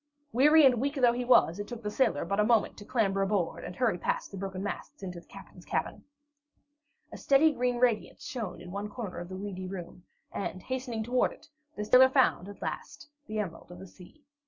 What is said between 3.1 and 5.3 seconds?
aboard, and hurry past the broken masts into the